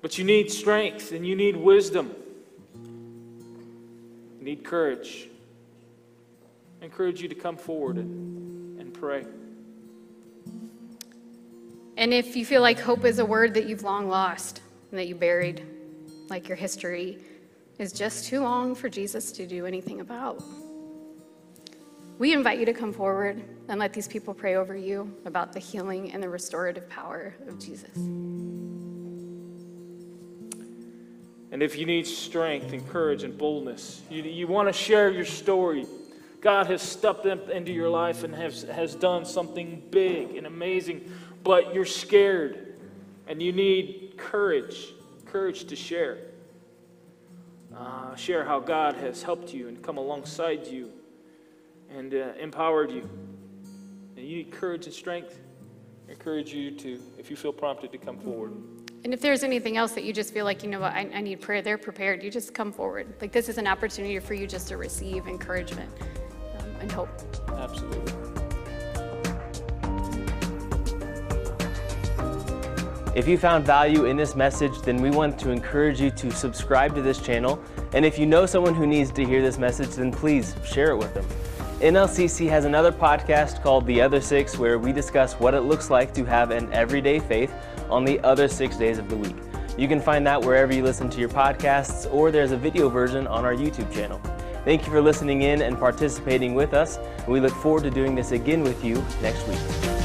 [0.02, 2.14] But you need strength and you need wisdom.
[4.40, 5.30] You need courage.
[6.82, 9.26] I encourage you to come forward and, and pray.
[11.96, 15.08] And if you feel like hope is a word that you've long lost and that
[15.08, 15.64] you buried,
[16.28, 17.20] like your history,
[17.80, 20.44] is just too long for Jesus to do anything about.
[22.20, 25.60] We invite you to come forward and let these people pray over you about the
[25.60, 27.96] healing and the restorative power of Jesus.
[31.52, 35.26] And if you need strength and courage and boldness, you, you want to share your
[35.26, 35.86] story.
[36.42, 41.10] God has stepped into your life and has, has done something big and amazing,
[41.44, 42.76] but you're scared
[43.28, 44.94] and you need courage,
[45.26, 46.18] courage to share.
[47.76, 50.92] Uh, share how God has helped you and come alongside you
[51.90, 53.10] and uh, empowered you.
[54.16, 55.40] And you need courage and strength.
[56.08, 58.54] I encourage you to, if you feel prompted, to come forward.
[59.04, 61.22] And if there's anything else that you just feel like, you know what, I, I
[61.22, 62.24] need prayer, they're prepared.
[62.24, 63.14] You just come forward.
[63.20, 65.92] Like this is an opportunity for you just to receive encouragement
[66.60, 67.10] um, and hope.
[67.50, 68.33] Absolutely.
[73.16, 76.96] If you found value in this message, then we want to encourage you to subscribe
[76.96, 77.62] to this channel.
[77.94, 80.98] And if you know someone who needs to hear this message, then please share it
[80.98, 81.26] with them.
[81.80, 86.12] NLCC has another podcast called The Other Six, where we discuss what it looks like
[86.16, 87.54] to have an everyday faith
[87.88, 89.36] on the other six days of the week.
[89.78, 93.28] You can find that wherever you listen to your podcasts, or there's a video version
[93.28, 94.20] on our YouTube channel.
[94.66, 96.98] Thank you for listening in and participating with us.
[97.28, 100.03] We look forward to doing this again with you next week.